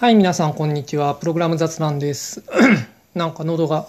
[0.00, 1.16] はい、皆さん、こんにちは。
[1.16, 2.44] プログラム雑談です。
[3.16, 3.84] なんか喉が。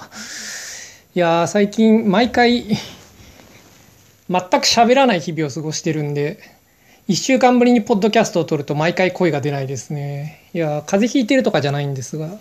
[1.13, 2.77] いや、最近、毎回、全
[4.27, 6.39] く喋らない日々を過ごしてるんで、
[7.07, 10.49] 一週間ぶりにポッドキャストを撮ると毎回声が出ないですね。
[10.55, 12.39] いや、風邪ひいてるとかじゃないんですが。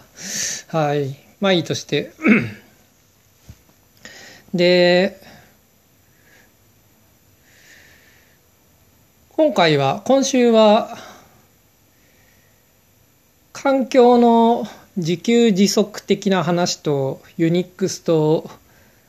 [0.69, 1.15] はい。
[1.39, 2.13] まあいいとして。
[4.55, 5.21] で、
[9.37, 11.08] 今回は、今週は、
[13.63, 18.49] 環境の自給自足的な話とユニックスと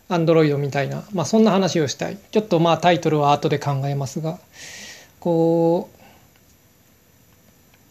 [0.07, 2.17] アンドロイドみたいな、まあ、そんな話をしたい。
[2.31, 4.39] ちょっとまあタイトルは後で考えますが
[5.19, 5.89] こ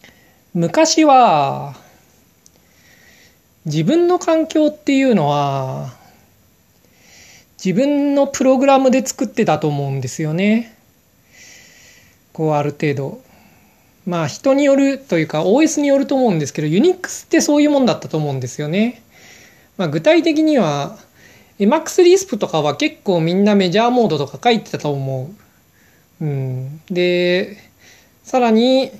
[0.03, 0.07] う
[0.53, 1.75] 昔は
[3.63, 5.93] 自分の環境っていうのは
[7.63, 10.75] 自分のプログラムで作ってたと思うんですよね。
[12.33, 13.28] こうある程度。
[14.05, 19.01] まあ人によるというか OS によると思うんですけど Unix ってそういうもんだったと思うんですよね。
[19.77, 20.97] まあ、具体的には
[21.59, 25.29] Emacs Lisp とかは結構みんなメジャーモードとか書いてたと思
[26.21, 26.25] う。
[26.25, 27.57] うん、で
[28.23, 28.91] さらに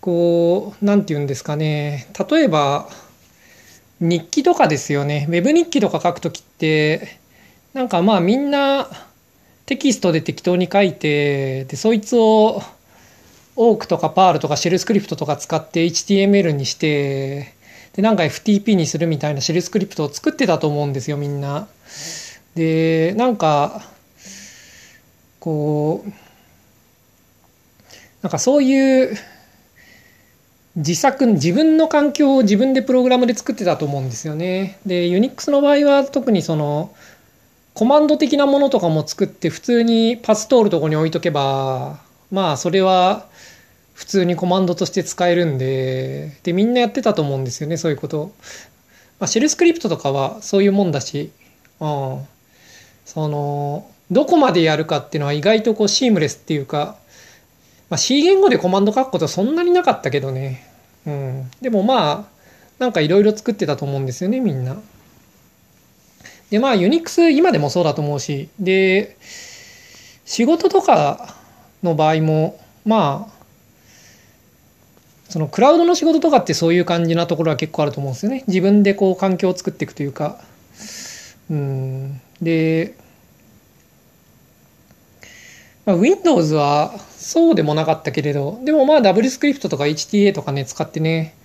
[0.00, 2.88] こう何て言うんですかね例えば
[3.98, 7.18] 日記とかですよね Web 日記とか書く時って
[7.72, 8.88] なんかまあみんな
[9.64, 12.62] テキストで適当に書いてでそいつを
[13.56, 17.54] オークとかパールとかシェルスクリプトとか使って HTML にして
[17.94, 21.66] でなんか FTP にするみたいなシェルスクリプトを作ってたと思うんですよみんな。
[22.54, 23.82] でなんか
[25.40, 26.10] こう
[28.22, 29.16] なんかそういう
[30.76, 34.78] 自作自分の環境を自分でプログラムで作ってたと思うんですよね。
[34.84, 36.94] で Unix の場合は特にその
[37.72, 43.26] コマンド的なものとかも作って普通にパス通るとこに置いとけばまあそれは
[43.96, 48.32] 普通にコマンドとして使えるんででみんなやってたと思うんですよねそういうこと。
[49.18, 51.32] まあ、シェルスクリプトとかはそういうもんだし、
[51.80, 52.26] うん、
[53.06, 56.96] そのどこまでやるかっていうのは意外とこうシームレスっていうか、
[57.88, 60.68] まあ、C 言語でコマンド書くことはそんなになかったけどね、
[61.06, 62.24] うん、でもまあ
[62.78, 64.76] なんかいろいろ作ってたと思うんですよねみんな。
[66.50, 69.16] でまあ Unix 今でもそうだと思うしで
[70.26, 71.34] 仕事とか
[71.82, 73.35] の場合もまあ
[75.36, 78.42] そのクラウドの仕事とかってそういう感じなところは結構あると思うんですよね。
[78.46, 80.40] 自分でこう環境を作っていくというか。
[81.50, 82.22] うん。
[82.40, 82.94] で、
[85.84, 91.36] まあ、Windows はそうでもなかったけれどでもまあ W スクリプトとか HTA とかね使ってね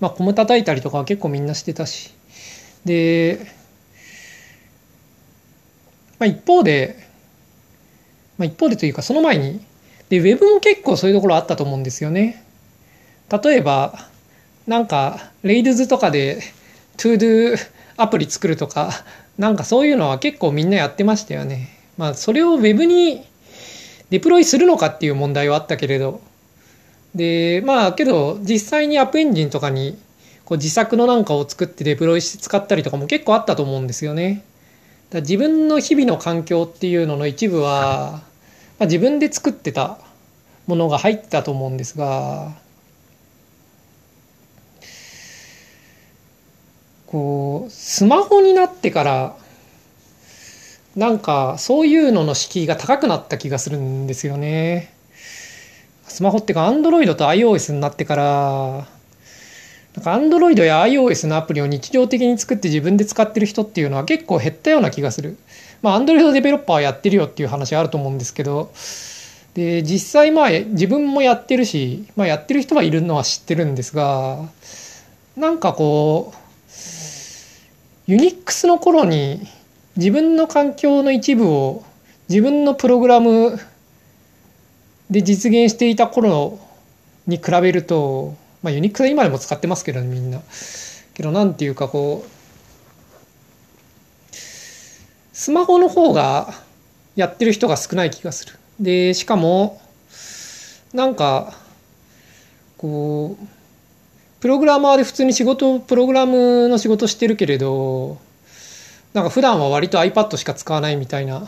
[0.00, 2.14] まあコム叩いたりとかは結構みんなしてたし。
[2.86, 3.46] で、
[6.18, 6.96] まあ、一方で
[8.38, 9.60] まあ、一方でというかその前に
[10.08, 12.42] でウェブも結構そういうところあったと思うんですよね。
[13.42, 13.98] 例えば
[14.66, 16.40] なんか Rails とかで
[16.96, 17.56] ToDo
[17.96, 18.90] アプリ作るとか
[19.38, 21.68] なんかそういうのは結構みんなやってましたよね。
[21.96, 23.24] まあそれを Web に
[24.10, 26.20] デプロイするのかっていう問題はあったけれど
[27.14, 29.98] でまあけど実際にアップエンジンとかに
[30.44, 34.44] こう自作のなんかを作ってデプロイして使ったりとかも結構あったと思うんですよね。
[35.10, 38.22] だ自分の日々の環境っていうのの一部は、
[38.78, 39.98] まあ、自分で作ってた
[40.66, 42.52] ものが入ってたと思うんですが
[47.06, 49.36] こうスマホになってから
[50.96, 54.92] なんかそういうのの敷居が高くなった気がするんですよね。
[56.06, 58.86] スマホっていうか Android と iOS になってから
[59.96, 65.36] なんか Android や iOS のアプリを日常的に作って自分で使ってる人っていうのは結構減ったような気がする。
[65.82, 68.72] まあ Android デベロッパーやってるよっていう話あると思うんですけど、
[69.54, 74.48] で、実際まあ自分もやってるし、まあやってる人はいるのは知ってるんですが、
[75.36, 76.43] なんかこう、
[78.06, 79.46] Unix の頃に
[79.96, 81.84] 自分の環境の一部を
[82.28, 83.58] 自分のプログラム
[85.10, 86.58] で実現していた頃
[87.26, 90.40] に比べると、まあ、ユニックスは今でも使ってますけどみんな。
[91.14, 92.30] けどなんていうかこう
[95.32, 96.52] スマホの方が
[97.16, 98.54] やってる人が少ない気がする。
[98.80, 99.80] でしかも
[100.92, 101.54] なんか
[102.76, 103.46] こう
[104.44, 108.18] プログラマーで普通に仕事プログラムの仕事してるけれど
[109.14, 111.46] なんか普段は割と iPad しか使わないみたいな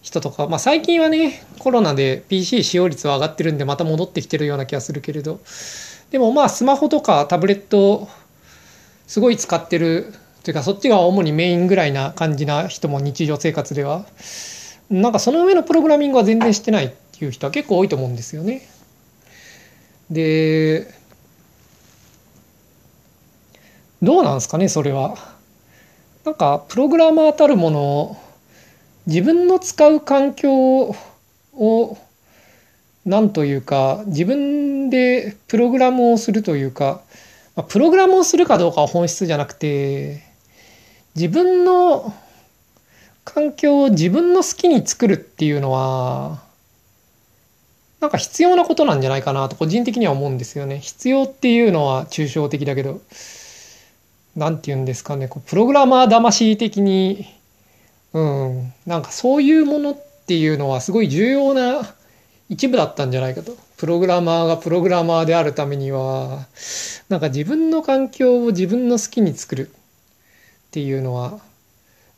[0.00, 5.40] 人とか、まあ、最近はねコロナで PC 使用率は上がってるんでまた戻ってきてるような気がするけれど
[6.10, 8.08] でもまあスマホとかタブレット
[9.06, 14.06] すごい使ってるというかそっちが主にメインぐらいな感じな人も日常生活では
[14.88, 18.66] なんかその上のプログラミングは全然してないっていう人は結構多いと思うんですよね。
[20.08, 20.96] で
[24.02, 25.16] どうなんですかね、それは。
[26.24, 28.16] なんか、プログラマーたるものを、
[29.06, 30.94] 自分の使う環境
[31.54, 31.98] を、
[33.04, 37.00] なんというか、自分でプログラムをするというか、
[37.54, 40.22] ま、プログラムをするかどうかは本質じゃなくて、
[41.14, 42.12] 自分の
[43.24, 46.42] 環境を自分の好きに作るっていうのは、
[48.00, 50.80] なんか必要なことなんじゃないかなと個人的には思うんですよね。
[50.80, 53.00] 必要っていうのは抽象的だけど、
[54.36, 57.26] なんて言うんですかね、こうプログラマー魂的に、
[58.12, 59.96] うん、なんかそういうものっ
[60.26, 61.94] ていうのはすごい重要な
[62.48, 63.56] 一部だったんじゃないかと。
[63.76, 66.46] プログラマーがプログラマーであるためには、
[67.08, 71.40] なんか自分の環境を自分の好きに作るっていうのは、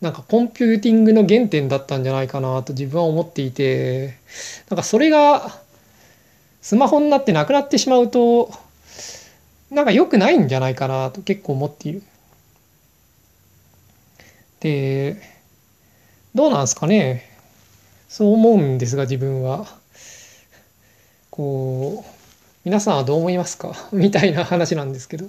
[0.00, 4.18] なんかコンピューティングの原点だったんじゃないかなと自分は思っていて、
[4.70, 5.58] なんかそれが
[6.62, 8.50] スマホになってなくなってしまうと、
[9.70, 12.02] なんか良くないんじゃないかなと結構思っている。
[14.60, 15.16] で、
[16.34, 17.24] どうなんですかね。
[18.08, 19.66] そう思うんですが、自分は。
[21.30, 22.10] こう、
[22.64, 23.74] 皆さんはどう思いますか？
[23.92, 25.26] みたいな話なんですけど。
[25.26, 25.28] い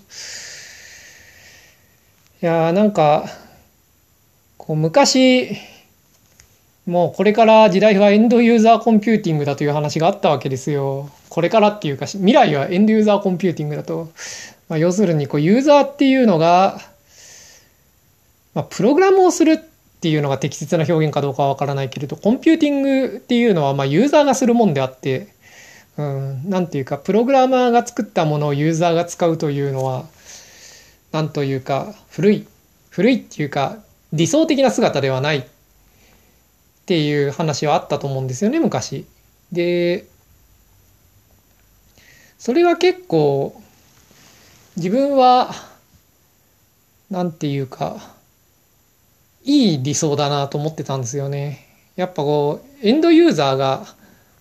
[2.42, 3.30] やーなんか、
[4.58, 5.58] こう昔、
[6.86, 11.10] もうこれから時代はエンドユーザーコンピューティングだという話があったわけですよ。
[11.30, 14.10] これからっていうか、未来はエンドユーザーコンピューティングだと。
[14.68, 16.80] まあ、要するに、こう、ユーザーっていうのが、
[18.54, 19.58] まあ、プログラムをするっ
[20.02, 25.28] ていうのが適切な表現かどうかはわからないけれど、コンピューティングっていうのは、まあ、ユーザーがするもんであって、
[25.98, 30.06] うん、ていうか、プログラマーが作ったものをユーザーが使うというのは、
[31.12, 32.48] なんというか、古い。
[32.90, 33.78] 古いっていうか、
[34.14, 35.46] 理想的な姿ではない
[36.90, 39.06] っていう話はあったと思うんですよね、昔。
[39.52, 40.08] で、
[42.40, 43.62] それは結構、
[44.76, 45.54] 自分は、
[47.12, 48.16] なんていうか、
[49.44, 51.68] いい理想だなと思ってたんですよね。
[51.96, 53.86] やっぱこう、エンドユーザーが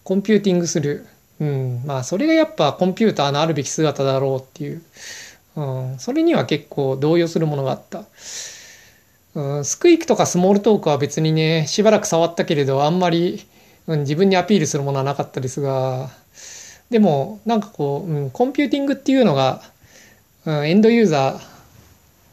[0.02, 1.06] コンピューティングする。
[1.40, 1.82] うん。
[1.84, 4.82] まあ、それがやっぱコンピューターのあるべき姿だろうっていう。
[5.56, 5.98] うん。
[5.98, 8.04] それには結構動揺するものがあった。
[9.34, 13.46] うん、 Squeak とか Smalltalk は別にね、しばらく触ったけれど、あんまり、
[13.86, 16.10] うん、自分にアピールするものはなかったですが、
[16.90, 19.62] でも、なんかこう、うん、コンピューティングっていうのが、
[20.46, 21.40] うん、エンドユーザ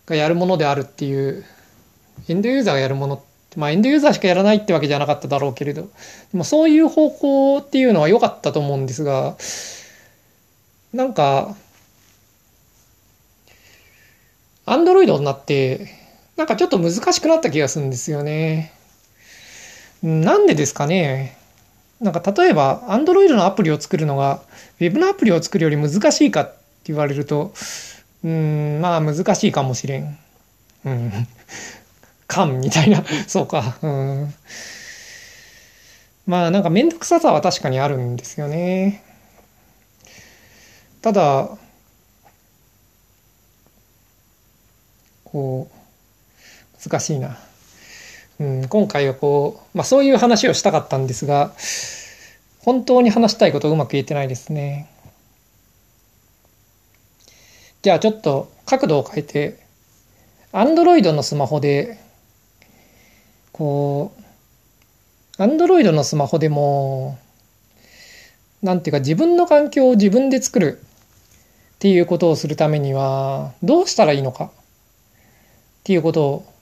[0.06, 1.46] ーがやるものであるっていう、
[2.28, 3.24] エンドユーザーがやるもの
[3.56, 5.90] まあ、エンドユーザーしかやらないってわけじゃなかっただろうけれど、で
[6.34, 9.38] もそういう方向っていうのは良かったと思うんですが、
[10.94, 11.56] なんか、
[14.66, 15.88] アンドロイドになって、
[16.36, 18.74] なんかちょっと難しくなった気がするんですよね。
[20.04, 21.38] なんでですかね。
[22.02, 24.42] なんか例えば、Android のアプリを作るのが、
[24.80, 26.54] Web のアプリを作るより難しいかって
[26.88, 27.54] 言われると、
[28.24, 30.18] うん、まあ難しいかもしれん。
[30.86, 31.28] うん。
[32.28, 33.04] 感みたいな。
[33.28, 33.78] そうか。
[33.82, 34.34] うん。
[36.28, 39.04] まあなんかめんどくささは確かにあるんですよね。
[41.02, 41.50] ただ、
[45.24, 45.75] こう、
[46.86, 47.38] 難しいな。
[48.40, 51.54] うん、今回はこう、まあそういう話をしたかったんですが、
[52.60, 54.90] 本当に話したいことうまく言えてないですね。
[57.82, 59.60] じゃあちょっと角度を変えて、
[60.52, 61.98] Android のスマホで、
[63.52, 64.12] こ
[65.38, 67.18] う、Android のスマホでも、
[68.62, 70.82] なんていうか自分の環境を自分で作る
[71.76, 74.50] っていうことをするためには、どうしたらいいのかっ
[75.84, 76.55] ていうことを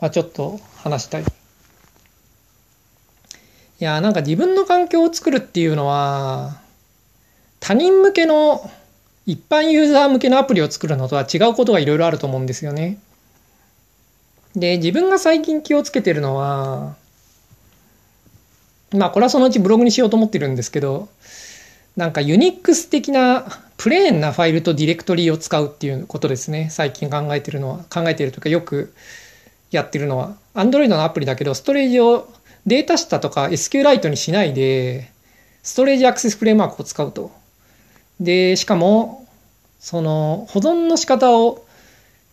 [0.00, 1.22] まあ、ちょっと話したい。
[1.22, 1.26] い
[3.78, 6.60] や、なんか自分の環境を作るっていうのは、
[7.60, 8.70] 他人向けの、
[9.26, 12.98] 一般ユーザー向けのアプリを作るのとは違うことがいろいろあると思うんですよね。
[14.54, 16.96] で、自分が最近気をつけてるのは、
[18.92, 21.08] まあこれはそのうちブログにしようと思ってるんですけど、
[21.96, 23.44] なんかユニックス的な
[23.76, 26.68] プレーンなファイルとディレクトリーを使うっていうことですね。
[26.70, 28.94] 最近考えてるのは、考えてるというかよく
[29.76, 32.28] やってるのは、Android のアプリだけど、ストレージを
[32.66, 35.10] データ下とか SQLite にしないで、
[35.62, 37.30] ストレージアクセスフレームワークを使うと。
[38.20, 39.26] で、しかも、
[39.78, 41.64] その保存の仕方を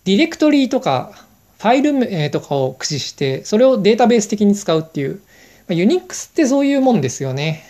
[0.06, 1.12] ディレクトリとか
[1.60, 5.22] ファイル名とかを駆使して、それをデータベース的に使うっていう。
[5.70, 7.64] ユニックスってそういうもんですよね。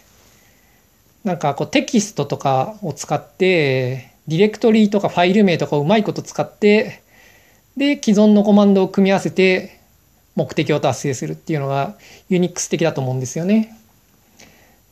[1.24, 7.03] なんかこうテキストとかを使って、ディレクトリとかファイル名とかをうまいこと使って、
[7.78, 9.80] で、既存のコマンドを組み合わせて
[10.36, 11.96] 目的を達成するっていうのが
[12.30, 13.78] Unix 的だと思うんですよね。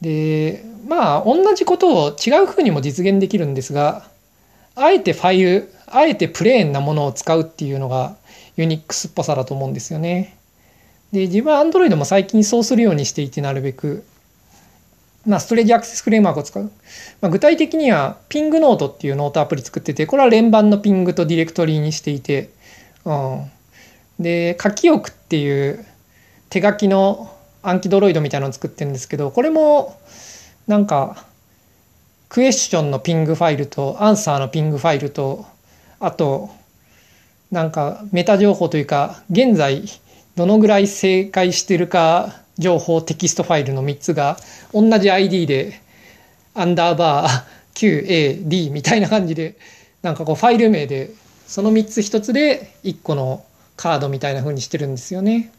[0.02, 4.10] で、まあ、同じことを違う風にも実現できるんですが、
[4.76, 8.16] あえてファイル、あえてプレーンなものを使うっていうのが
[8.58, 10.38] Unix っぽさだと思うんですよね。
[11.12, 14.04] で、自分は Android も最近そうするようにしていて、なるべく。
[15.26, 16.72] まあ、 Storage Access Framework を使う。
[17.20, 22.50] まあ、具体的には、 PngNote っていうノートアプリ作ってて、これは連番の PNG とディレクトリにしていて、
[23.06, 23.52] うん。
[24.24, 25.86] で、書き置くっていう
[26.50, 30.00] 手書きの AnkiDroid みたいなのを作ってるんですけど、これも、
[30.68, 31.26] なんか、
[32.30, 35.46] クエスチョンの PNG ファイルと、アンサーの PNG ファイルと、
[36.00, 36.50] あと、
[37.52, 39.84] なんか、メタ情報というか、現在、
[40.36, 44.38] どのぐらい正解してるか情報テキストファイルの3つが
[44.74, 45.82] 同じ ID で
[46.54, 47.44] アンダーバー
[48.48, 49.58] QAD みたいな感じで
[50.02, 51.12] なんかこうファイル名で
[51.52, 55.52] その3つ1つで1個のカードみたいな風にしてるんですよね。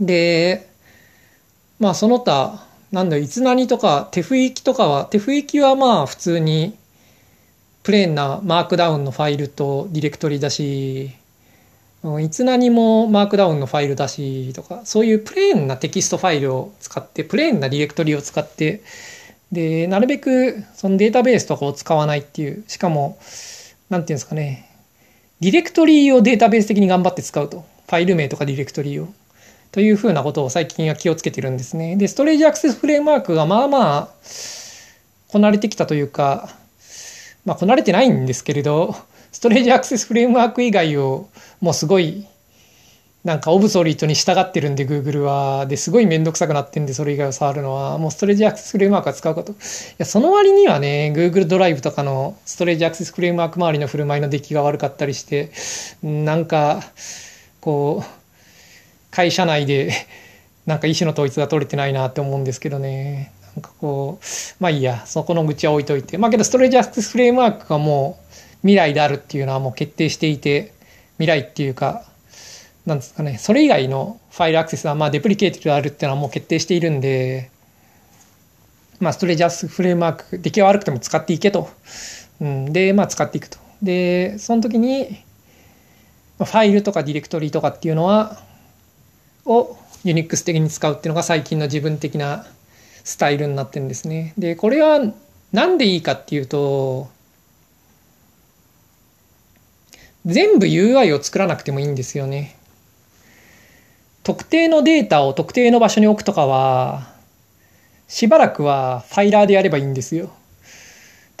[0.00, 0.68] で
[1.80, 6.76] まあその他なんだいつ何とか TeFWiki とかは TeFWiki はまあ普通に
[7.82, 11.12] プレーンな Markdown のファイルとディレクトリだし
[12.20, 18.82] いつ何も Markdown のファイルだしとか、そういうプレーンなテキストファイルを使って、プレーンなディレクトリを使って、
[19.50, 23.18] で、なるべくそのデータベースとかを使わないっていう、しかも、
[23.88, 24.68] 何て言うんですかね、
[25.40, 27.64] ディレクトリーをデータベース的に頑張って使うと。
[27.86, 29.08] ファイル名とかディレクトリーを。
[29.70, 31.96] というふうなことを最近は気をつけてるんですね。
[31.96, 34.08] で、ストレージアクセスフレームワークがまあまあ、
[35.28, 36.48] こなれてきたというか、
[37.44, 38.96] まあこなれてないんですけれど、
[39.30, 41.28] ストレージアクセスフレームワーク以外を
[41.60, 42.26] もうすごい
[43.26, 45.66] なんかオブソリートに従ってるんで Google は。
[45.66, 47.98] ですごいめんどくさくなってんでそれ以外を触るのは。
[47.98, 49.54] もうストレージアクセスフレームワークは使うかとい
[49.98, 55.50] やその割にはね Google ドライブとかのストレージアクセスフレームワーク周りの振る舞いの出来が悪かったりして
[56.04, 56.84] なんか
[57.60, 59.90] こう会社内で
[60.64, 63.32] なんか意思の統一が取れてないなって思うんですけどね。
[63.56, 64.24] なんかこう
[64.62, 66.16] まあいいやそこの愚痴は置いといて。
[66.16, 70.72] まあけどストレージアクセスフレームワークがもう未来であるっていうのはもう決定していて、
[71.18, 72.04] 未来っていうか、
[72.86, 77.50] なんですかね、それ以外のファイルアクセスはまあデプリケートであるっていうのはもう決定しているんで、
[79.00, 81.68] まあストレージアスフレームワーク、出来が悪くても使っていけと。
[82.40, 83.58] うん、で、まあ使っていくと。
[83.82, 85.24] で、その時に、
[86.38, 88.40] ファイルとかディレクトリとかっていうのは、
[89.44, 92.46] をユニックス的に使うっていうのが最近の自分的な
[93.02, 94.32] スタイルになってるんですね。
[94.38, 95.00] で、これは
[95.52, 97.08] なんでいいかっていうと、
[100.24, 102.56] 全部 UI を作らなくてもいいんですよね。
[104.26, 107.06] 特定のデータを特定の場所に置くとかは、
[108.08, 110.32] しばらくはファイラーでやればいいんですよ。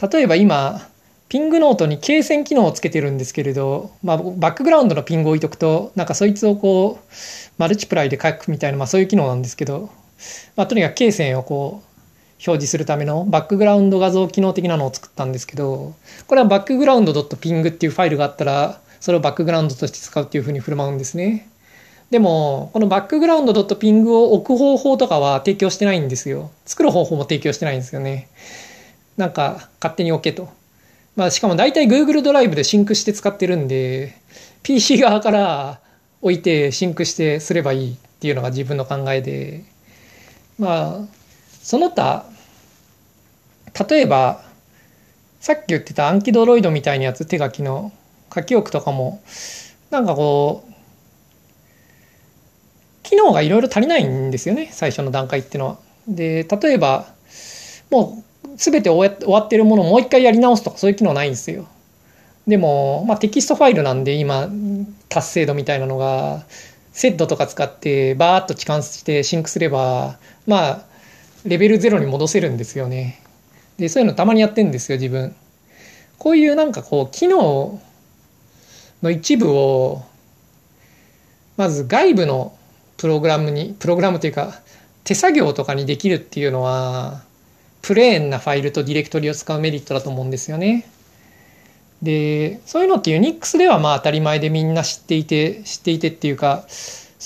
[0.00, 0.88] 例えば今、
[1.28, 7.04] ピングノートに継線機能をつけてるんですけれど、まあ、バックグラウンドのピングを置いとくと、なんかそいつをこう、
[7.58, 9.90] マルチプライで書くみたいな、まあそういう機能なんですけど、
[10.54, 11.86] まあとにかく経線をこう、
[12.46, 15.96] 表示するためのバックグラウンド画像機能的なのを作ったんですけど、
[16.28, 21.48] これはバックグラウンド .ping っていうファイルがあったら、それをバックグラウンドとして使うっていうふうに振る舞うんですね。
[22.10, 26.50] でも、このバックグラウンド .ping を置く方法とかは提供してないんですよ。
[26.64, 28.28] 作る方法も提供してないんですよね。
[29.16, 30.48] なんか、勝手に置けと。
[31.16, 34.16] まあ、しかも大体 Google ドライブでシンクして使ってるんで、
[34.62, 35.80] PC 側から
[36.22, 39.64] 置いてシンクしてすればいいっていうのが自分の考えで、
[40.58, 41.16] まあ、
[41.62, 42.26] その他、
[43.88, 44.42] 例えば、
[45.40, 47.92] さっき言ってたアンキドロイドみたいなやつ、手書きの
[48.34, 49.22] 書き置くとかも、
[49.90, 50.72] なんかこう、
[53.06, 55.78] 機能がいろいろ足りないんですよね、最初の段階っていうのは。
[56.08, 57.06] で、例えば、
[57.90, 61.66] もう全て終わってるものをもう一回やり直すとかそういう機能ないんですよ。
[62.46, 64.48] でも、まあ、テキストファイルなんで今、
[65.08, 66.44] 達成度みたいなのが、
[66.92, 70.82] sed とか使ってバーッと置換して sync すれば、まあ、
[71.44, 73.20] レベル0に戻せるんですよね。
[73.78, 75.34] で、そういうのたまにやってんですよ、自分。
[76.18, 77.80] こういうなんかこう、機能
[79.02, 80.02] の一部を、
[81.56, 82.55] まず外部の
[82.96, 84.60] プログラムに、プログラムというか、
[85.04, 87.22] 手作業とかにできるっていうのは、
[87.82, 90.88] プレーンなファイルとディレクトリを使うメリットだと思うんですよね。
[92.02, 96.64] で、そういうのって Unix ではまあ当たり前でみんな知っていて、知っていてっていうか、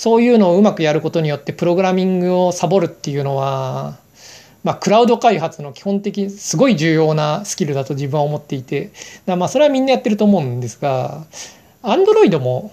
[0.01, 3.97] そういうのをうまくやることによってプログラミングをサボるっていうのは、
[4.63, 8.91] まあ、クラウド開発の基本的すごい重要なスキルだと自分は思っていて
[9.25, 11.25] まあそれはみんなやってると思うんですが
[11.81, 12.71] アンドロイドも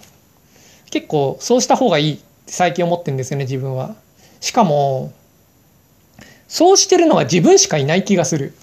[0.90, 3.95] 結構そうした方がいい最近思ってんですよね自分は。
[4.40, 5.12] しかも
[6.49, 8.55] そうしてるのは自分しかいない気がする。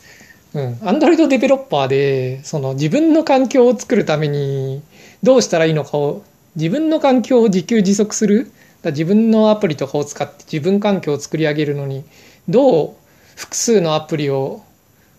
[0.53, 0.79] うん。
[0.83, 4.81] アンドロイドデベロッパーでその自分の環境を作るために
[5.23, 6.23] どうしたらいいのかを
[6.55, 8.51] 自分の環境を自給自足する
[8.81, 12.05] だ自分のアプリとかを使って自分環境を作り上げるのに
[12.47, 12.95] どう
[13.35, 14.63] 複数のアプリを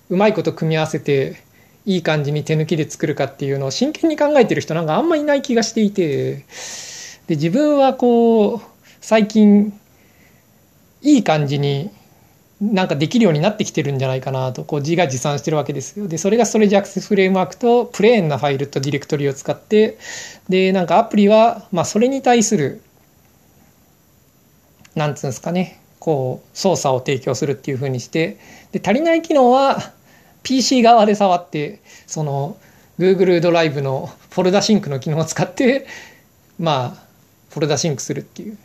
[0.09, 1.43] うまいこと組み合わせて
[1.85, 6.45] いい感じに手抜きで作るかっていうのを真剣に考えてる人なんかあんまいない気がしていて
[7.27, 8.61] で自分はこう
[9.01, 9.79] 最近
[11.03, 11.91] いい感じに
[12.61, 16.09] なんかできるようになってきてるんじゃないかなとこう自画自賛してるわけですよ。
[16.09, 19.99] でそれがストレージアクセスフレームワークとプレーンなファイルとディレクトリを使って
[20.49, 22.81] でなんかアプリはまあそれに対する
[24.95, 28.39] なんつうんですかねこう操作を提供するっていうふうにして
[28.73, 29.93] で足りない機能は
[30.43, 32.57] PC 側で触ってその
[32.99, 35.87] Google ドライブのフォルダシンクの機能を使って
[36.59, 37.06] まあ
[37.57, 38.59] フォルダシンクするっていう。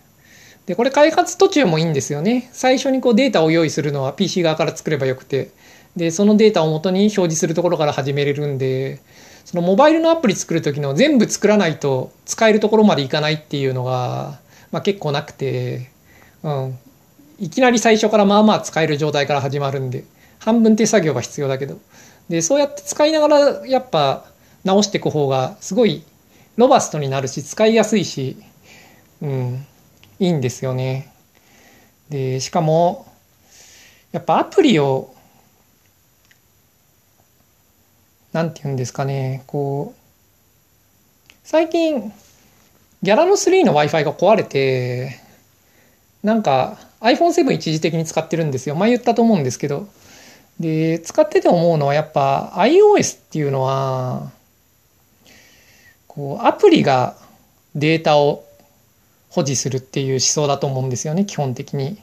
[0.65, 2.49] でこれ開発途中もいいんですよね。
[2.51, 5.49] 最初にこうデータを用意するのは PC 側から作ればよくて。
[5.95, 9.01] でそのデータを元に表示するところから始めれるんで
[9.43, 14.39] そのモバイルのアプリ作る時の全部作らないと使えるところまでいかないっていうのが、
[14.71, 15.91] まあ、結構なくて、
[16.43, 16.79] うん、
[17.39, 20.05] いきなり最初からまあまあ使える状態から始まるんで
[20.39, 21.79] 半分手作業が必要だけど。
[22.29, 24.25] でそうやって使いながらやっぱ
[24.63, 26.03] 直していく方がすごい
[26.55, 28.37] ロバストになるし使いやすいし、
[29.21, 29.65] うん、
[30.19, 31.11] いいんですよね。
[32.09, 33.05] で、しかも、
[34.11, 35.13] やっぱアプリを、
[38.33, 40.01] なんて言うんですかね、こう、
[41.43, 42.11] 最近、
[43.03, 45.19] ギャラの3の Wi-Fi が壊れて、
[46.23, 48.75] なんか iPhone7 一時的に使ってるんですよ。
[48.75, 49.87] 前言ったと思うんですけど。
[50.59, 54.31] で、使ってて思うのはやっぱ iOS っていうのは、
[56.07, 57.15] こう、アプリが
[57.73, 58.45] データを
[59.31, 61.97] 保持するっていう思想だと思うんですよね基本的に。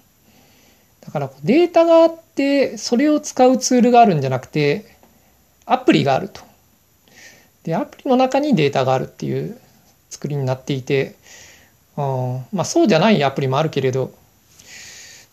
[1.01, 4.97] だからデータがあってそれを使うツールがあるんじゃなくて
[5.65, 6.43] アプリがあると。
[7.65, 9.59] でアプリの中にデータがあるっていう
[10.11, 11.17] 作りになっていて、
[11.97, 14.13] うん、まあそうじゃないアプリもあるけれど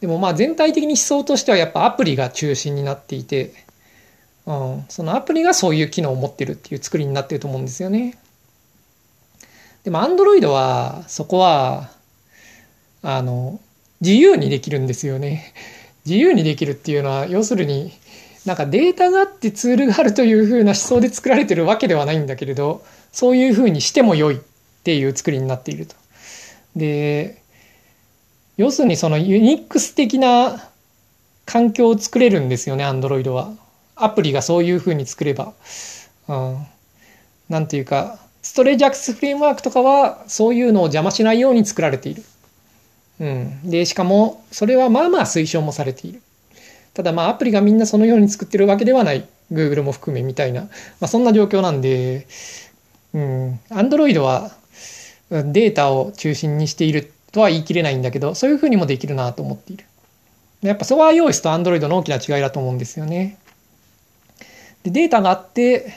[0.01, 3.53] でもまあ全体的に思想としてはやっぱアプリが中心になっていて、
[4.45, 8.17] うん、そのアプリがそういう機能を持ってるっていう作りになってると思うんですよね。
[9.85, 11.91] でも Android はそこは
[13.03, 13.59] あの
[14.01, 15.53] 自由にできるんですよね。
[16.05, 17.93] 自由にできるっていうのは要するに
[18.45, 24.39] なんかデータがあってツールがあるというふうな思想で作られてるわけではないんだけれどそういうふうにしても良いっ
[24.83, 25.95] ていう作りになっていると。
[26.75, 27.41] で
[28.57, 30.67] 要するにそのユニックス的な
[31.45, 33.53] 環境を作れるんですよねアンドロイドは。
[33.95, 35.53] アプリがそういうふうに作れば。
[36.27, 36.67] うん、
[37.49, 38.24] なんていうか
[38.55, 42.23] ストレージアクセスフレームワークとかはそういうのを邪魔しないように作られている。
[43.19, 43.69] うん。
[43.69, 46.21] で、しかもそれはまあまあ推奨もされている。
[46.93, 49.27] ただまあアプリがみんなそのように作ってるわけではない。
[49.51, 50.61] Google も含めみたいな。
[50.61, 50.69] ま
[51.01, 52.27] あそんな状況なんで、
[53.13, 53.59] うん。
[53.71, 54.55] Android は
[55.29, 59.83] データを中心にしているとは言い切れないんだけど、そういうふうにもできるなと思っている。
[60.61, 63.37] やっぱそこは iOS と Android の大きな違いだと思うんですよね。
[64.83, 65.91] で、データがあって、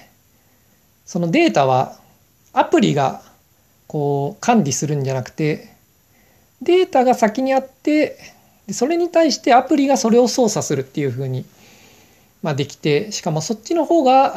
[1.07, 1.98] そのデータは
[2.59, 3.23] アプリが
[3.87, 5.73] こう管理するんじゃなくて
[6.61, 8.19] データが先にあって
[8.71, 11.47] それに対してアプリがそれを操作するっていうふうに、
[12.43, 14.35] まあ、できてしかもそっちの方が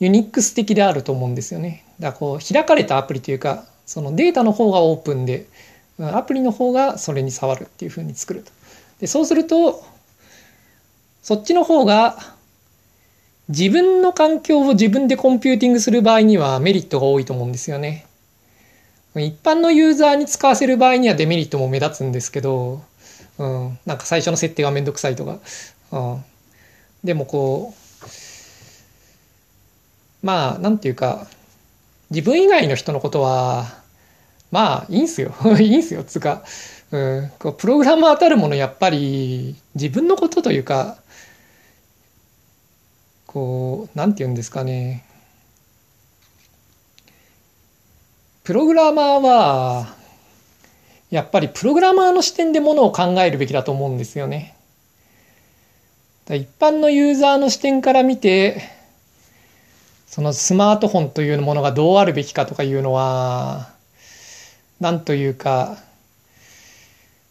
[0.00, 1.84] ユニックス的であると思うんですよね。
[2.00, 5.46] だからこう開かれたアプリというかそのデータの方がオープンで
[6.00, 8.50] アプリの方がそれに触るっていうふうに作ると。
[9.00, 9.84] でそうすると
[11.22, 12.33] そっちの方が
[13.48, 18.06] 自分の環境を自分でコンピューティングする場合にはメリットが多いと思うんですよね。
[19.16, 22.82] 一般のユーザーに使わせる場合にはデメリットも目立つんですけど、
[23.38, 25.38] うん、なんか最初の設定がめんどくさいとか、
[25.92, 26.24] うん、
[27.04, 27.74] でもこ
[30.22, 31.28] うまあなんていうか
[32.10, 33.66] 自分以外の人のことは
[34.50, 35.34] まあいいんすよ。
[35.60, 36.02] いいんすよ。
[36.02, 36.42] つうか、
[36.90, 40.96] うん、こうプログラマーたるものやっぱり自分のことというか
[43.34, 45.04] こう、なんて言うんですかね。
[48.44, 49.96] プログラマーは、
[51.10, 54.54] やっぱりプログラマーの視点でものを考えるべきだと思うんですよね。
[56.30, 58.62] 一般のユーザーの視点から見て、
[60.06, 63.72] そのスマートフォンというものがどうあるべきかとかいうのは、
[64.78, 65.78] なんというか、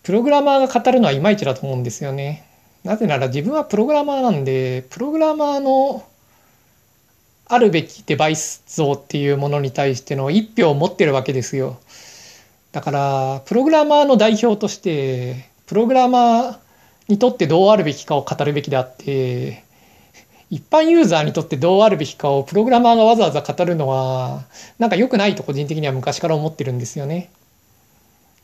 [0.04, 2.44] プログラマーが語るのはいまいちだと思うんですよね。
[2.84, 6.04] なぜなら自分はプログラマーなんで、プログラマーの
[7.46, 11.78] あるべきデバイス像っていうものに対しての一票を持ってるわけですよ。
[12.74, 16.58] だから、プログラマーの代表として、プログラマー
[17.08, 19.64] にとってどうあるべきかを語るべきであって、
[20.50, 24.44] 一般ユーザーにとってどうあるべきかをプログラマーがわざわざ語るのは、
[24.78, 27.32] なんか良くないと個人的には昔から思ってるんですよね。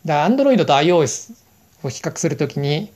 [0.05, 1.33] だから、Android と iOS
[1.83, 2.91] を比較するときに、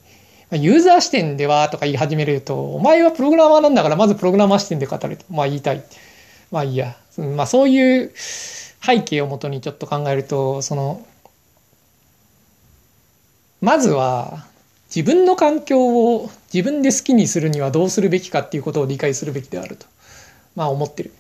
[0.58, 5.26] ユーザー視点ではとか言い始めると、お前はプログラマーなんだから、まずプログラマー視点で語れと。
[5.30, 5.84] まあ言いたい。
[6.52, 6.96] まあいいや。
[7.36, 11.06] まあそういう背景をもとにちょっと考えると、その、
[13.62, 14.46] まずは、
[14.94, 19.88] 自分の環境を自分で好きにするにはどうするべきかっていうことを理解するべきであると、
[20.56, 21.12] まあ思ってる。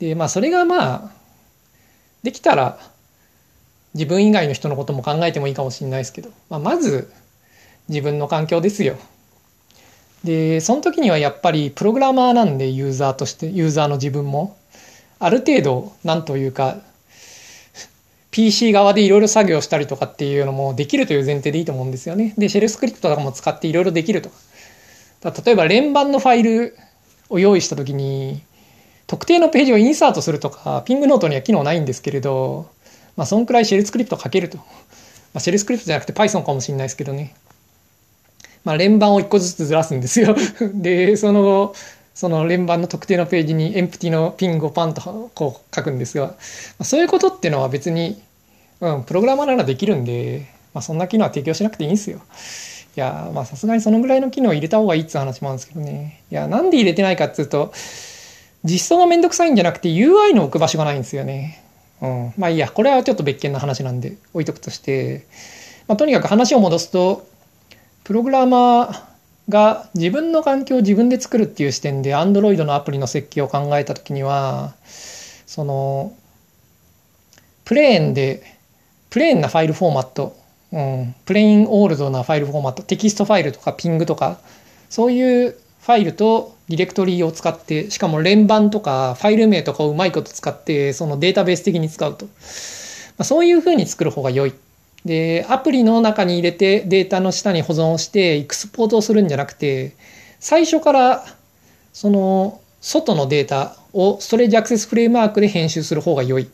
[0.00, 1.10] で、まあそれがまあ、
[2.22, 2.78] できたら
[3.94, 7.12] 自分以外の人のことも考えてもいいかもしれないですけど、まあ、まず
[7.90, 8.96] 自分の環境ですよ。
[10.24, 14.56] で、その時にはやっぱりプログラマーなんでユーザーとして、ユーザーの自分も、
[15.18, 16.78] ある程度、なんというか、
[18.30, 22.32] PC 側でいろいろ作業したりとかっていうのもできるという前提でいいと思うんですよね。
[22.38, 24.36] で、シェルスクリプトとかも使っていろいろできるとか。
[25.44, 26.76] 例えば連番のファイル
[27.28, 28.40] を用意したときに、
[29.08, 32.70] 特定のページをインサートするとか、ピングノートには機能ないんですけれど、
[33.16, 34.58] まあ、そんくらいシェルスクリプト書けると。
[34.58, 34.64] ま
[35.34, 37.34] あ、シェルスクリプトじゃなくて Python かもしれないですけどね。
[38.64, 40.36] まあ、連番を一個ずつずらすんですよ
[40.74, 41.74] で、その後、
[42.14, 46.34] その連番の特定のページにエンプティのピンをパンとこう書くんですが、
[46.82, 48.20] そういうことっていうのは別に、
[48.80, 52.20] うん、プログラマーならできるんで、まあ、そんな機能は提供しなくていいんですよ。
[52.96, 56.22] いや、まあさすがにそのぐらいの機能を入れた方がいいって話もあるんですけどね。
[56.30, 57.72] いや、なんで入れてないかっていうと、
[58.64, 61.62] 実装がめんどくさいんじゃなくて UI の置く場所がないんですよね。
[62.02, 62.34] うん。
[62.36, 65.26] まあいいや、これはちょっと別件の話なんで置いとくとして、
[65.86, 67.26] まあ、とにかく話を戻すと、
[68.10, 69.02] プログラマー
[69.48, 74.74] が自分の環境を自分で作るっていう視点で Android のアプリの設計を考えた時には
[75.46, 76.12] その
[77.64, 78.42] プレーンで
[79.10, 80.36] プレーンなファイルフォーマット、
[80.72, 84.40] うん、 plain old なファイルフォーマットテキストファイルとか PNG とか
[84.88, 92.32] そういうファイルとディレクトリを使ってしかも連番とかファイル名とかをうまいこと使ってそのデータベース的に使うと、ま
[93.18, 94.54] あ、そういうふうに作る方が良い。
[95.04, 99.94] で、アプリの中に入れてデータの下に保存をしてエクスポートをするんじゃなくて、
[100.38, 101.24] 最初から
[101.92, 106.48] その外のデータを Storage Access Framework で編集する方が良い。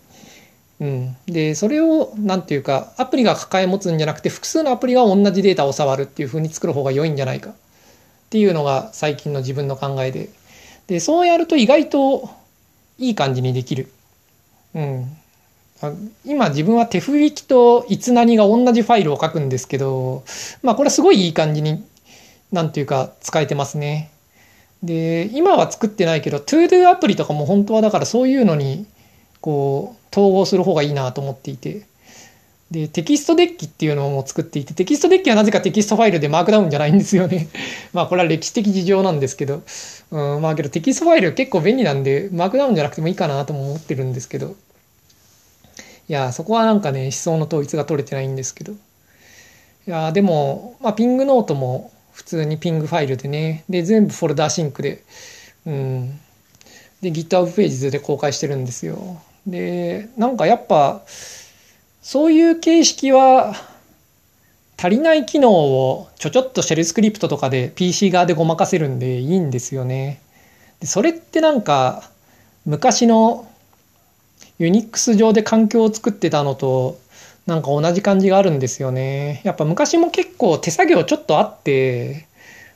[0.80, 1.16] うん。
[1.26, 7.50] で、それを、なんていうか、アプリが抱え持つんじゃなくて、複数のアプリが同じデータを触るっていう風に作る方が良いんじゃないか。
[7.50, 7.52] っ
[8.28, 10.28] ていうのが最近の自分の考えで。
[10.86, 12.28] で、そうやると意外と
[12.98, 13.90] いい感じにできる。
[14.74, 15.16] うん。
[16.24, 20.24] 今自分は手吹きといつ何が同じファイルを書くんですけど、
[20.62, 21.84] まあこれはすごいいい感じに、
[22.52, 24.10] なんていうか使えてますね。
[24.82, 28.86] で、今は作ってないけど、ToDo アプリとかも本当はだからそういうのに、
[29.40, 31.82] こう、統合する方がいいなと思っていて。
[32.70, 37.48] で、 TextDeck っていうのも作っていて、 TextDeck はなぜかテキストファイルで Markdown じゃないんですよね。
[37.92, 39.62] まあこれは歴史的事情なんですけど、
[40.10, 44.56] うん、まあけどテキストファイル結構便利なんで、 Markdown じゃなくてもいいかなとも思ってるんですけど、
[46.08, 48.72] いや、そこはなんかね、思想の統一が取れてないんですけど。
[48.72, 48.76] い
[49.86, 55.02] や、でも、まあ、 PngNote も普通に PNG ファイルでね、で、全部 FolderSync で、
[55.66, 56.18] うん。
[57.02, 59.20] で、GitHub ページで公開してるんですよ。
[59.46, 61.02] で、なんかやっぱ、
[62.02, 63.54] そういう形式は、
[64.78, 70.20] 足りない機能をちょちょっとシェルスクリプトとかで PC 側でごまかせるんでいいんですよね。
[70.80, 72.10] でそれってなんか
[72.66, 73.48] 昔の
[74.58, 76.98] ユニックス上で環境を作ってたのと
[77.46, 79.40] なんか同じ感じがあるんですよね。
[79.44, 82.26] やっぱ昔も結構手作業ちょっとあって、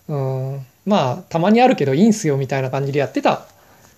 [0.09, 3.47] うん、まあたまにあるけどいいんすよみたいな感じでやってた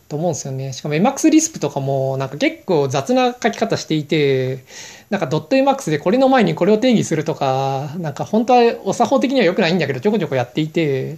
[0.08, 0.72] と思うんですよね。
[0.72, 4.64] しかも Emacs リスプとかもなんか結構雑な書き方していて、
[5.10, 11.16] なんか Emacs でこれの前にこれを定義するとか、なんか本当はお作法的には良くないんだけどちょこちょこやっていて、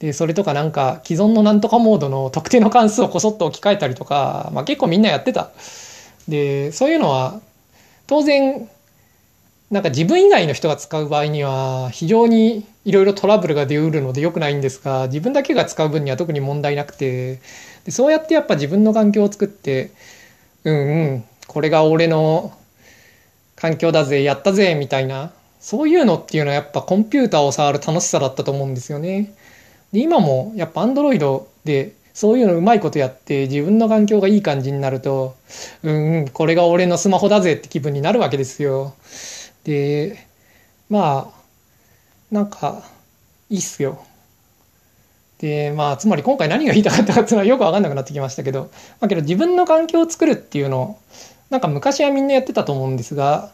[0.00, 5.50] で、それとかなんか既存のなんとかモードの特定の関数をこそっと置き換えたりとか、まあ結構みんなやってた。
[6.28, 7.40] で、そういうのは
[8.06, 8.68] 当然、
[9.70, 17.40] なんか自分以外の人が使う場合には非常にいろいろトラブルが出うるので良くないんですが、自分だけが使う分には特に問題なくて、
[17.84, 19.90] でそうやってやっぱ自分の環境を作って、
[20.64, 22.52] うんうん、これが俺の
[23.56, 29.34] 環境だぜ、やったぜ、みたいな、そういうのっていうのはやっぱコンピューターを触る楽しさだったと思うんですよね。
[29.92, 35.36] で今もやっぱ Android でそういうのうまいことやって自分の環境がいい感じになると、
[35.84, 38.94] うん、これが俺のスマホだぜって気分になるわけですよ。
[39.62, 40.26] で、
[40.90, 42.82] まあ、なんか、
[43.50, 44.02] いいっすよ。
[45.38, 48.70] で、まあ、つまり今回何が言いたかったかっていうのはよくわかんなくなってきましたけど、
[49.00, 50.98] まあけど自分の環境を作るっていうの、
[51.50, 53.52] なんか昔はみんなやってたと思うんですが、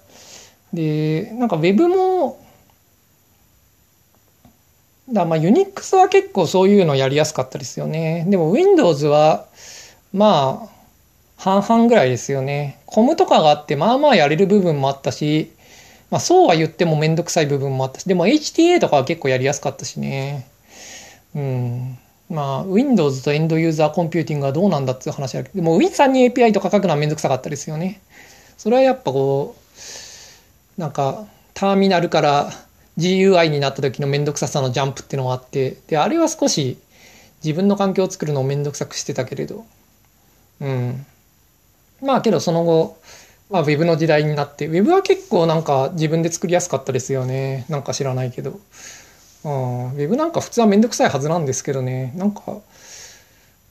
[0.72, 2.43] で、なんか Web も
[5.10, 8.26] だまあユニックスは結構そういうのやりやすかったですよね。
[8.28, 9.46] でも Windows は
[10.12, 10.68] まあ
[11.36, 12.80] 半々ぐらいですよね。
[12.86, 15.52] コムとかがあってまあまあやれる部分もあったし、
[16.10, 20.46] まあそうは言ってもめんどくさい部分もあったし、でも HTA とかは結構やりやすかったしね。
[21.34, 21.98] うん。
[22.30, 28.00] まあ Windows とエンドユーザーコンピューティングはどうなんだっていう話だけど、でも Win さんに API とか書くのはめんどくさかったですよね。
[28.56, 29.54] それはやっぱこ
[30.78, 32.50] う、なんかターミナルから
[32.98, 36.78] GUI になった時のめんどくささのジャンプっていうのがあって、で、あれは少し
[37.44, 39.64] 自分の環境を作るのをめんどくさくしてたけれど、
[40.60, 41.06] うん。
[42.02, 42.98] まあけどその後、
[43.50, 47.66] まあ、ウェブの時代になって、ウェブは結構なんか自分で作りやすかったですよね。
[47.68, 48.58] なんか知らないけど。
[49.44, 52.12] うん、ウェブなんか普通はめんどくさいはずなんですけどね。
[52.16, 52.42] なんか、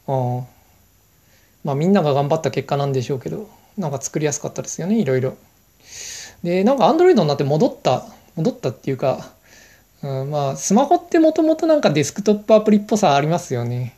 [0.08, 0.46] うん、
[1.64, 5.36] まあみんなが頑張った結果なんでしょうけど、なんか作りやすかったですよね、いろいろ。
[6.44, 9.32] で、なんか Android になって戻った、戻ったっていうか、
[10.02, 13.96] うん、まあスマホってもともとなんかデスクトップアプリっぽさありますよね。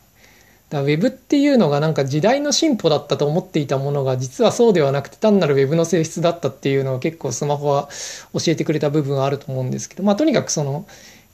[0.68, 7.88] だウェブっていうのがなんか時代の進歩だったと思っていたものが実はそうではなくて単なるウェブの性質だったっていうのを結構スマホは
[8.32, 10.84] 教えてくれた部分はあると思うんですけどまあとにかくその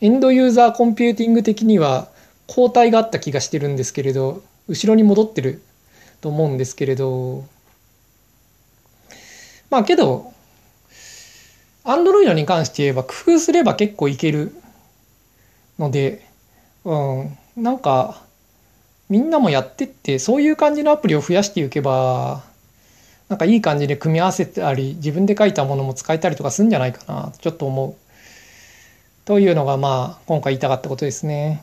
[0.02, 2.08] エンドユーザーコンピューティング的には
[2.46, 5.62] 交代があった気がしてるんですけれど後ろに戻ってる
[6.20, 7.46] と思うんですけれど
[9.70, 10.31] まあけど
[11.84, 14.54] アンドロイドに関して言えば工夫すれば結構いける
[15.78, 16.26] ので
[16.84, 18.22] うんなんか
[19.08, 22.44] みんなもやってってそういう感じのアプリを増やしていけば
[23.28, 27.94] なんかいい感じで組み合わせたり自分で書いたものも使えたりとかするんじゃないかなちょっと思う。
[29.24, 31.62] というのがまあ今回言いたかったことですね。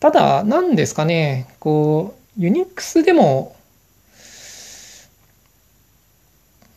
[0.00, 3.56] ただ何ですかねこうユニックスでも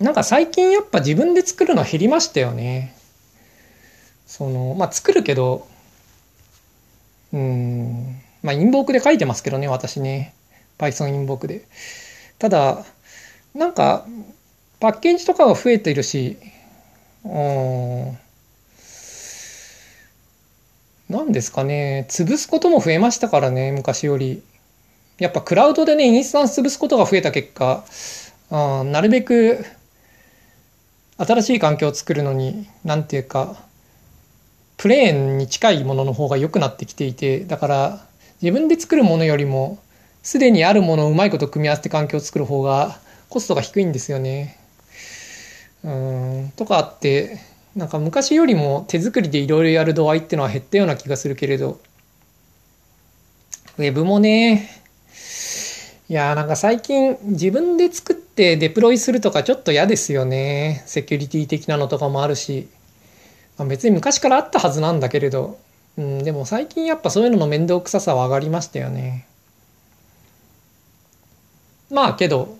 [0.01, 2.95] なんか最近やっぱ自分で作るの減りましたよね。
[4.27, 5.67] そのまあ作るけど
[7.33, 10.33] うんまあ、インボークで書いてますけどね、私ね。
[10.77, 11.65] Python インボークで。
[12.39, 12.83] ただ、
[13.53, 14.05] なんか、
[14.79, 16.37] パッケージとかは増えているし、
[17.23, 18.17] うん、
[21.07, 24.41] なんですかね、潰すことも増えましたからね、昔より。
[25.19, 27.85] やっぱクラウドでね、インスタンス潰すことが増えた結果、
[28.49, 29.63] うん、なるべく
[31.25, 33.55] 新しい環境を作るのに、なんていうか、
[34.77, 38.05] プレーンに近いものの方が良くなってきていて、だから、
[38.41, 39.77] 自分で作るものよりも、
[40.23, 44.57] すでにあるものをうまいこと組み合わせて環境を作る方がコストが低いんですよね。
[45.84, 47.39] うん、とかあって、
[47.75, 51.79] なんか昔よりも手作りでいろいろやる度合いっていうのは減ったような気がするけれど、
[53.77, 54.69] ウェブもね、
[56.10, 60.82] いやーなんか最近自分で作ってデプロイするとかちょっと嫌ですよね。
[60.88, 62.67] セキュリティ的なのとかもあるし。
[63.60, 65.60] まあ、別に昔からあったはずなんだけれど、
[65.97, 69.27] うん、でも最近やっぱそういうのの面倒くささは上がりましたよね。
[71.91, 72.58] まあけど、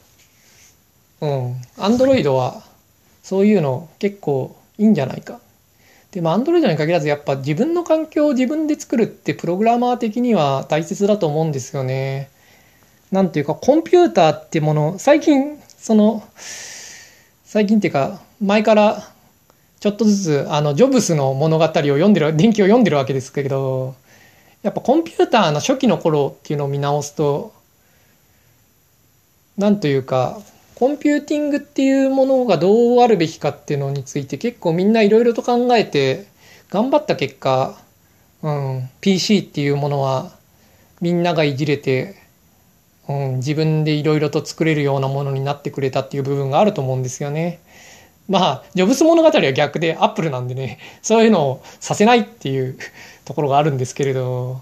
[1.22, 2.62] うん、アンドロイドは
[3.24, 5.40] そういうの結構いいんじゃないか。
[6.12, 12.30] でもアンドロイドに限らずやっぱ自分の環境を自分で作るってプログラマー的には大切だと思うんですよね。
[13.12, 16.24] なんていうかコンピューターってもの、最近その、
[17.44, 19.12] 最近っていうか前から
[19.82, 23.96] ちょっとずつあのジョブスの物語を読んでる電気を読んでるわけですけど
[24.62, 27.52] やっぱコンピューターの初期の頃っていうのを見直すと
[29.58, 30.40] なんというか
[30.76, 36.28] コンピューティングっていうものがどうあるべきかっていうのについて結構みんないろいろと考えて
[36.70, 37.78] 頑張った結果、
[38.44, 40.32] うん、PC っていうものは
[41.02, 42.21] みんながいじれて、
[43.12, 47.60] うん、自分でいろいろと作れるようなものになってくれたっていう部分があると思うんですよね。
[48.30, 52.78] まあ、ジョブス物語は逆でアップルなんでね、 そういうのをさせないっていう
[53.26, 54.62] ところがあるんですけれど、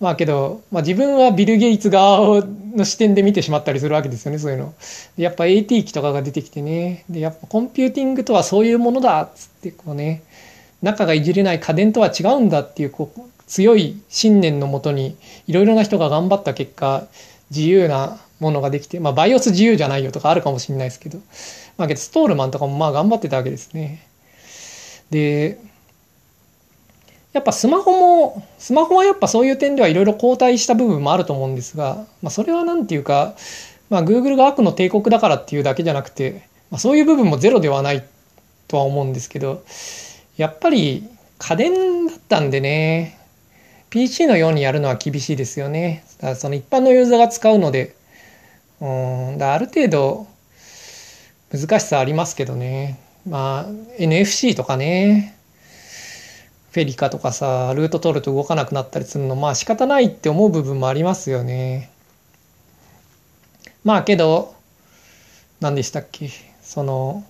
[0.00, 4.74] まあけど、まあ自分はビル・ゲイツ側の視点で見てしまったりするわけですよね、そういうの。
[5.16, 10.22] でやっぱ AT 機とかが出てきてね、で、やっぱコンピューティングとはそういうものだっつってこうね、
[10.82, 17.06] 中がいじれない家電とは違うんだっていうこう強い信念のもとにいろいろな人が頑張った結果、
[17.50, 21.18] 自由なものができて、まあバイオス自由じゃないよとかあるかもしれないですけど、
[21.76, 24.06] まあけどストールマンとかもまあ頑張ってたわけですね。
[25.10, 25.58] で、
[27.32, 33.34] やっぱスマホも、スマホはやっぱそういう点ではいろいろ後退した部分もあると思うんですが、まあそれはなんていうか、
[33.90, 38.06] まあ Google が悪の帝国だからっていうだけじゃなくて、まあ、そういう部分もゼロではない
[38.66, 39.64] とは思うんですけど、
[40.36, 41.08] やっぱり
[41.38, 43.17] 家電だったんでね、
[43.90, 46.04] PC のようにやるのは厳しいですよね。
[46.20, 47.96] だその一般のユーザーが使うので、
[48.80, 48.86] う
[49.34, 50.26] ん、だある程度
[51.50, 52.98] 難しさありますけどね。
[53.26, 53.66] まあ、
[53.98, 55.36] NFC とかね、
[56.72, 61.90] フェリカとかさ、ルート取ると動かなくなったりするの、まあ仕方ないって思う部分もありますよね。
[63.84, 64.54] まあけど、
[65.60, 66.30] 何でしたっけ、
[66.62, 67.24] その、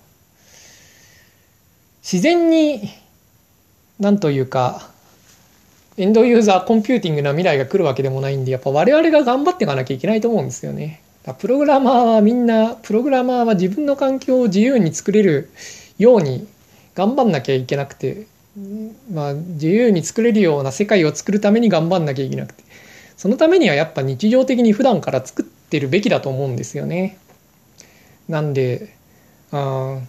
[2.01, 2.89] 自然に
[3.99, 4.89] なんというか
[5.99, 11.01] エンドユーザーコンピューティングな未来が来るわけでもないんでやっぱ我々が頑張っていかなきゃいけないと思うんですよね。
[11.39, 15.49] プログラマーはみんなプログラマーは自分の環境を自由に作れる
[15.97, 16.47] ように
[16.95, 18.27] 頑張んなきゃいけなくて
[19.11, 22.63] まあ自由に作れるような世界を作るために頑張んなきゃいけなくて
[23.17, 27.17] そのためにはやっぱ日常的に普段から作ってるべきだと思うんですよね。
[28.29, 28.95] なんで、
[29.51, 29.99] あ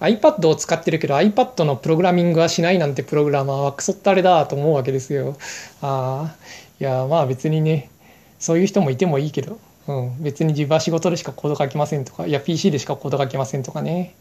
[0.00, 5.36] iPad を使ってるけど iPad のプログラミングはしないなんてプログラマーはクソったれだと思うわけですよ。
[5.82, 6.36] ああ、
[6.80, 7.90] いやまあ別にね、
[8.38, 9.58] そういう人もいてもいいけど、
[9.88, 14.14] うん、別に自分は仕事でしかコード書きませんとか、いや PC でしかコード書きませんとかね。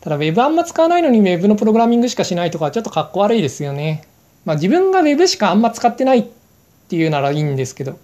[0.00, 4.04] ただ Web あんま使わないのに Web のプログラミングしかしないとかちょっとかっこ悪いですよね。
[4.44, 6.24] まあ自分が Web しかあんま使ってないっ
[6.88, 7.98] ていうならいいんですけど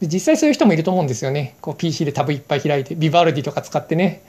[0.00, 4.22] 実際そういう人もいると思うんですよねこう PC でタブいっぱい開いてビバルディとか使ってね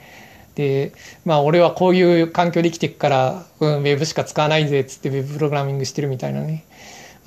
[0.56, 0.92] で
[1.24, 6.64] まあ俺はこういう環境で生きていくから、うん、ウェブしか使わないぜっつってウェブプログラミングしてるみたいなね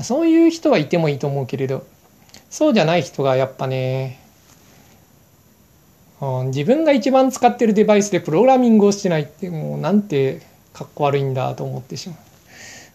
[0.01, 1.85] そういう人はいてもいいと思うけれど
[2.49, 4.19] そうじゃない人がやっぱね、
[6.19, 10.41] うん、自分が一番使ってるデバイスでプログラミングをしてないってもうなんて
[10.73, 12.17] かっこ悪いんだと思ってしまう。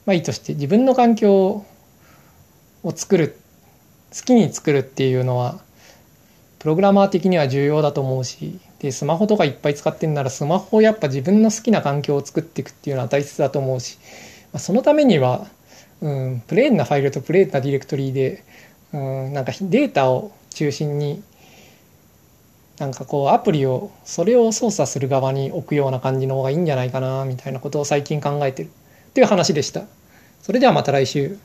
[0.06, 1.64] まあいいとして自分の環境
[2.82, 3.38] を作る
[4.14, 5.60] 好きに作るっていうのは
[6.58, 13.98] プログラマー的には重要だと思うしでスマホとかいっぱい使ってんならスマホをやっぱ自分の好きな環境を作っていくっていうのは大切だと思うし、
[14.52, 15.46] まあ、そのためには、
[16.02, 18.44] うん、プレーンなファイルとプレーンなディレクトリで、
[18.92, 21.22] うん、なんかデータを中心に
[22.78, 29.84] なんかこうアプリをそれを操作する側に置くような感じの方がいいんじゃないかなみたいなことを最近考えてるっていう話でした。
[30.42, 31.38] それではまた来週。